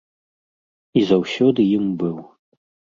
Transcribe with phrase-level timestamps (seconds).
[0.97, 2.17] І заўсёды ім быў.